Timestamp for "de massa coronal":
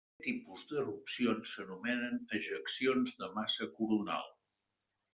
3.23-4.31